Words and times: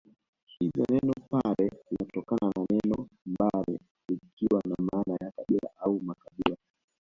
Hivyo 0.59 0.83
neno 0.91 1.13
Pare 1.29 1.69
linatokana 1.89 2.47
na 2.55 2.63
neno 2.71 3.07
mbare 3.25 3.79
likiwa 4.07 4.61
na 4.65 4.75
maana 4.85 5.13
ya 5.21 5.31
kabila 5.31 5.69
au 5.77 5.99
Mkabila 6.01 6.57